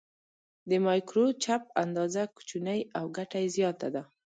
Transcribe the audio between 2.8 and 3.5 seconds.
او ګټه یې